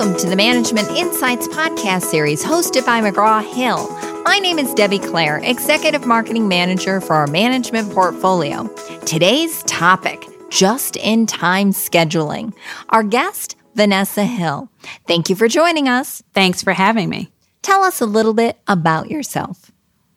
[0.00, 3.86] Welcome to the Management Insights podcast series hosted by McGraw Hill.
[4.22, 8.66] My name is Debbie Clare, Executive Marketing Manager for our management portfolio.
[9.04, 12.54] Today's topic just in time scheduling.
[12.88, 14.70] Our guest, Vanessa Hill.
[15.06, 16.22] Thank you for joining us.
[16.32, 17.30] Thanks for having me.
[17.60, 19.70] Tell us a little bit about yourself.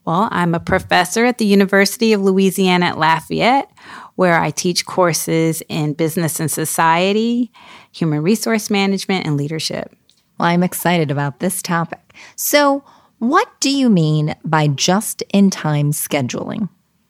[0.06, 3.70] Well, I'm a professor at the University of Louisiana at Lafayette,
[4.16, 7.52] where I teach courses in business and society,
[7.92, 9.96] human resource management, and leadership.
[10.40, 12.14] Well, I'm excited about this topic.
[12.36, 12.84] So,
[13.20, 16.70] what do you mean by just in time scheduling?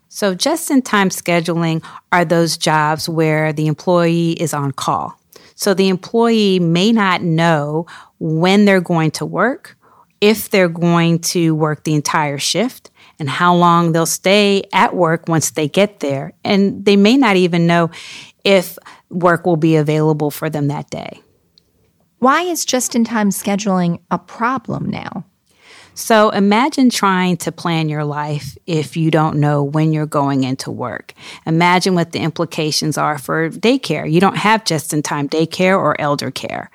[0.09, 5.19] So, just in time scheduling are those jobs where the employee is on call.
[5.55, 7.87] So, the employee may not know
[8.19, 9.77] when they're going to work,
[10.21, 15.27] if they're going to work the entire shift, and how long they'll stay at work
[15.27, 16.33] once they get there.
[16.43, 17.91] And they may not even know
[18.43, 18.77] if
[19.09, 21.21] work will be available for them that day.
[22.19, 25.25] Why is just in time scheduling a problem now?
[25.95, 30.71] So imagine trying to plan your life if you don't know when you're going into
[30.71, 31.13] work.
[31.45, 34.11] Imagine what the implications are for daycare.
[34.11, 36.71] You don't have just in time daycare or elder care.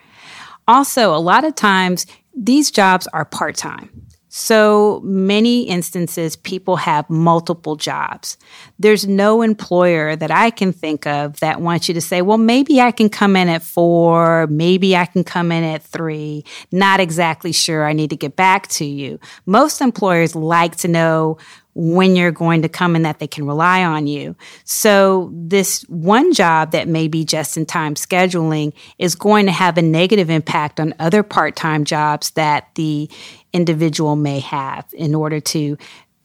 [0.68, 4.07] Also, a lot of times these jobs are part time.
[4.28, 8.36] So many instances, people have multiple jobs.
[8.78, 12.80] There's no employer that I can think of that wants you to say, well, maybe
[12.80, 16.44] I can come in at four, maybe I can come in at three.
[16.70, 17.86] Not exactly sure.
[17.86, 19.18] I need to get back to you.
[19.46, 21.38] Most employers like to know
[21.80, 24.34] when you're going to come and that they can rely on you.
[24.64, 29.78] So this one job that may be just in time scheduling is going to have
[29.78, 33.08] a negative impact on other part-time jobs that the
[33.52, 35.78] individual may have in order to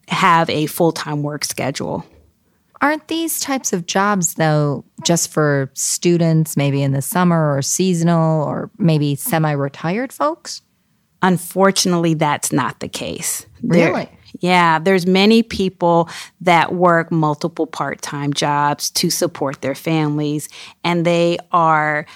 [0.08, 2.04] have a full-time work schedule.
[2.80, 8.44] Aren't these types of jobs, though, just for students, maybe in the summer or seasonal
[8.44, 10.62] or maybe semi retired folks?
[11.22, 13.46] Unfortunately, that's not the case.
[13.62, 14.10] Really?
[14.40, 16.08] Yeah, there's many people
[16.40, 20.48] that work multiple part-time jobs to support their families
[20.82, 22.06] and they are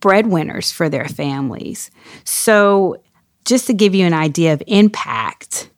[0.00, 1.90] breadwinners for their families.
[2.24, 3.02] So,
[3.44, 5.70] just to give you an idea of impact,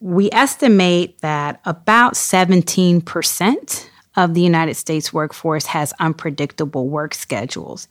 [0.00, 7.88] we estimate that about 17% of the United States workforce has unpredictable work schedules.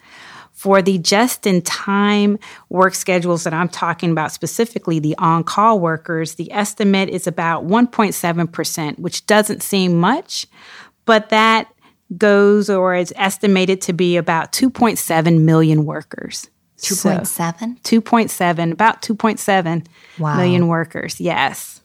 [0.64, 5.78] For the just in time work schedules that I'm talking about, specifically the on call
[5.78, 10.48] workers, the estimate is about 1.7%, which doesn't seem much,
[11.04, 11.68] but that
[12.18, 16.50] goes or is estimated to be about 2.7 million workers.
[16.78, 17.28] 2.7?
[17.28, 19.86] So, 2.7, about 2.7
[20.18, 20.38] wow.
[20.38, 21.82] million workers, yes.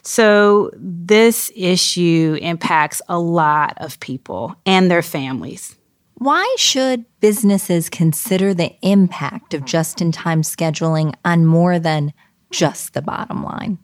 [0.00, 5.76] So this issue impacts a lot of people and their families.
[6.18, 12.14] Why should businesses consider the impact of just in time scheduling on more than
[12.50, 13.78] just the bottom line?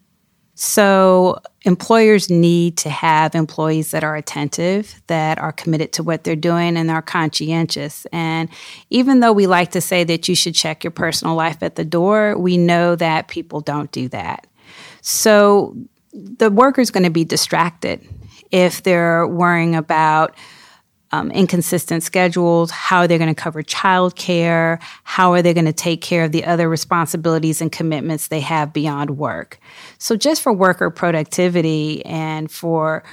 [0.54, 6.37] So, employers need to have employees that are attentive, that are committed to what they're
[6.37, 8.06] doing, and are conscientious.
[8.12, 8.49] And
[8.88, 11.84] even though we like to say that you should check your personal life at the
[11.84, 14.47] door, we know that people don't do that.
[15.03, 15.76] So,
[16.12, 18.06] the worker's going to be distracted
[18.50, 20.37] if they're worrying about
[21.12, 25.73] um, inconsistent schedules, how they're they going to cover childcare, how are they going to
[25.73, 29.59] take care of the other responsibilities and commitments they have beyond work.
[29.99, 33.05] So, just for worker productivity and for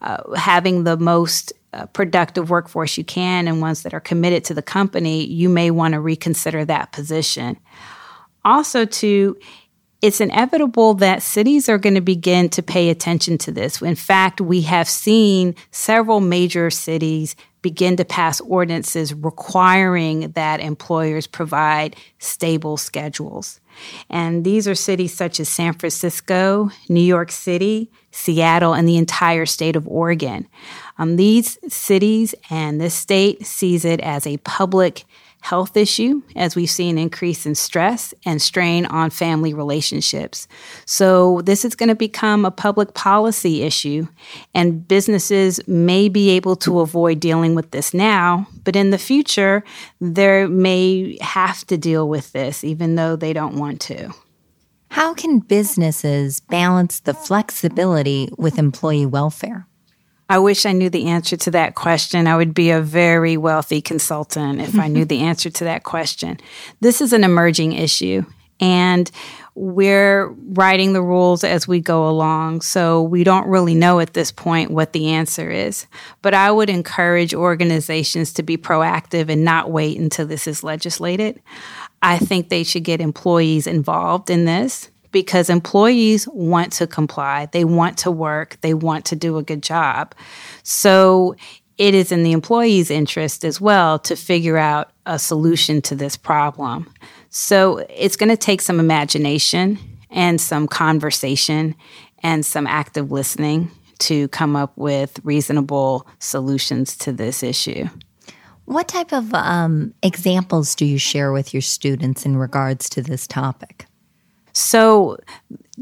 [0.00, 4.54] uh, having the most uh, productive workforce you can and ones that are committed to
[4.54, 7.58] the company, you may want to reconsider that position.
[8.44, 9.36] Also, to
[10.00, 13.82] it's inevitable that cities are going to begin to pay attention to this.
[13.82, 21.26] In fact, we have seen several major cities begin to pass ordinances requiring that employers
[21.26, 23.60] provide stable schedules.
[24.10, 29.46] And these are cities such as San Francisco, New York City, Seattle, and the entire
[29.46, 30.48] state of Oregon.
[30.98, 35.04] Um, these cities and this state sees it as a public
[35.48, 40.46] health issue as we've seen increase in stress and strain on family relationships.
[40.84, 44.08] So this is going to become a public policy issue
[44.54, 49.64] and businesses may be able to avoid dealing with this now, but in the future
[50.02, 54.12] they may have to deal with this even though they don't want to.
[54.90, 59.67] How can businesses balance the flexibility with employee welfare?
[60.28, 62.26] I wish I knew the answer to that question.
[62.26, 66.38] I would be a very wealthy consultant if I knew the answer to that question.
[66.80, 68.24] This is an emerging issue.
[68.60, 69.10] And
[69.54, 72.60] we're writing the rules as we go along.
[72.60, 75.86] So we don't really know at this point what the answer is.
[76.22, 81.40] But I would encourage organizations to be proactive and not wait until this is legislated.
[82.02, 84.90] I think they should get employees involved in this
[85.22, 89.64] because employees want to comply, they want to work, they want to do a good
[89.64, 90.14] job.
[90.62, 91.34] So
[91.76, 96.16] it is in the employee's interest as well to figure out a solution to this
[96.16, 96.88] problem.
[97.30, 99.76] So it's going to take some imagination
[100.08, 101.74] and some conversation
[102.22, 107.88] and some active listening to come up with reasonable solutions to this issue.
[108.66, 113.26] What type of um, examples do you share with your students in regards to this
[113.26, 113.87] topic?
[114.58, 115.18] So,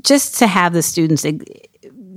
[0.02, 1.24] just to have the students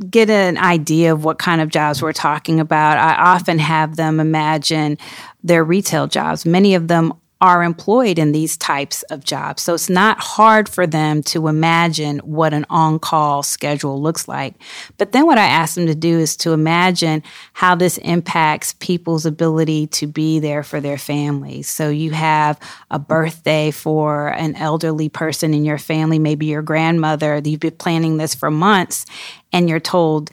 [0.09, 4.19] get an idea of what kind of jobs we're talking about, I often have them
[4.19, 4.97] imagine
[5.41, 6.45] their retail jobs.
[6.45, 9.61] Many of them are employed in these types of jobs.
[9.61, 14.55] So it's not hard for them to imagine what an on call schedule looks like.
[14.97, 19.25] But then what I ask them to do is to imagine how this impacts people's
[19.25, 21.69] ability to be there for their families.
[21.69, 22.59] So you have
[22.91, 28.17] a birthday for an elderly person in your family, maybe your grandmother, you've been planning
[28.17, 29.05] this for months,
[29.53, 30.29] and you're told,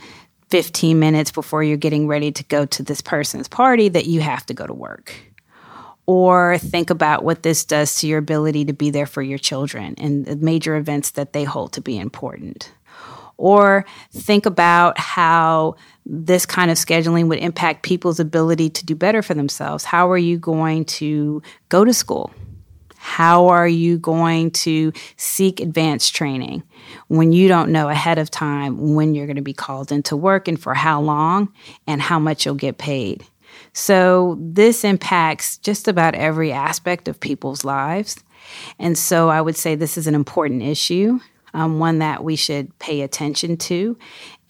[0.51, 4.47] 15 minutes before you're getting ready to go to this person's party that you have
[4.47, 5.13] to go to work
[6.07, 9.95] or think about what this does to your ability to be there for your children
[9.99, 12.73] and the major events that they hold to be important.
[13.39, 15.77] Or think about how
[16.07, 19.85] this kind of scheduling would impact people's ability to do better for themselves.
[19.85, 22.33] How are you going to go to school?
[22.97, 26.63] How are you going to seek advanced training
[27.09, 30.49] when you don't know ahead of time when you're going to be called into work
[30.49, 31.53] and for how long
[31.87, 33.25] and how much you'll get paid?
[33.73, 38.17] So this impacts just about every aspect of people's lives.
[38.79, 41.21] And so I would say this is an important issue,
[41.55, 43.99] um, one that we should pay attention to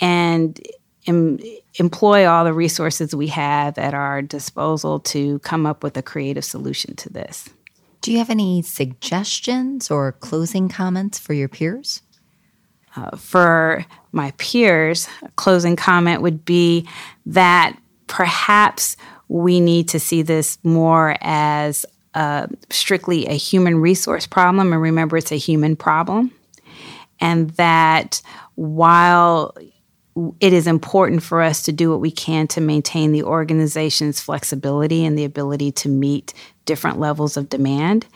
[0.00, 0.60] and
[1.06, 1.38] em-
[1.76, 6.44] employ all the resources we have at our disposal to come up with a creative
[6.44, 7.48] solution to this.
[8.02, 12.02] Do you have any suggestions or closing comments for your peers?
[12.94, 16.88] Uh, for my peers, a closing comment would be
[17.26, 17.76] that
[18.06, 18.96] perhaps
[19.28, 24.72] we need to see this more as uh, strictly a human resource problem.
[24.72, 26.32] And remember, it's a human problem.
[27.20, 28.22] And that
[28.54, 29.54] while
[30.40, 35.04] it is important for us to do what we can to maintain the organization's flexibility
[35.04, 36.32] and the ability to meet
[36.64, 38.06] different levels of demand.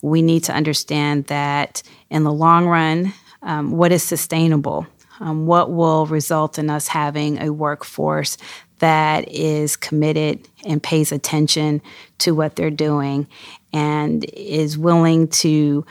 [0.00, 3.12] We need to understand that in the long run,
[3.42, 4.86] um, what is sustainable?
[5.20, 8.38] Um, what will result in us having a workforce
[8.80, 11.80] that is committed and pays attention
[12.18, 13.26] to what they're doing
[13.72, 15.86] and is willing to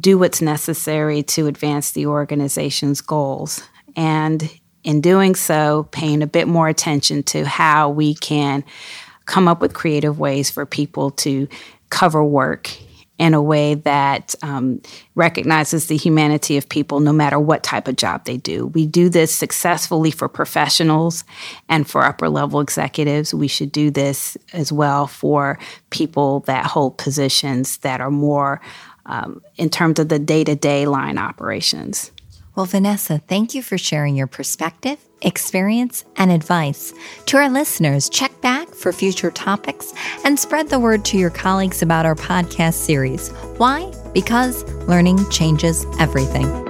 [0.00, 3.62] do what's necessary to advance the organization's goals.
[3.96, 4.50] And
[4.82, 8.64] in doing so, paying a bit more attention to how we can
[9.26, 11.46] come up with creative ways for people to
[11.90, 12.70] cover work
[13.20, 14.80] in a way that um,
[15.14, 18.68] recognizes the humanity of people no matter what type of job they do.
[18.68, 21.24] We do this successfully for professionals
[21.68, 23.34] and for upper level executives.
[23.34, 25.58] We should do this as well for
[25.90, 28.62] people that hold positions that are more
[29.04, 32.12] um, in terms of the day to day line operations.
[32.56, 36.94] Well, Vanessa, thank you for sharing your perspective, experience, and advice.
[37.26, 39.92] To our listeners, check back for future topics
[40.24, 43.28] and spread the word to your colleagues about our podcast series.
[43.58, 43.92] Why?
[44.12, 46.69] Because learning changes everything.